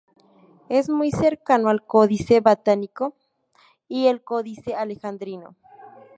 [0.67, 3.13] Es muy cercano al Códice Vaticano
[3.87, 5.55] y al Códice Alejandrino.